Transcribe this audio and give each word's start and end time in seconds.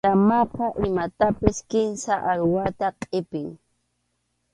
Llamaqa 0.05 0.65
imatapas 0.85 1.57
kimsa 1.69 2.13
aruwata 2.29 2.87
qʼipin. 3.01 3.47